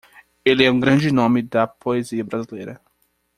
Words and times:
Ele 0.43 0.63
é 0.63 0.71
um 0.71 0.79
grande 0.79 1.11
noma 1.11 1.43
da 1.43 1.67
poesia 1.67 2.23
brasileira. 2.23 2.81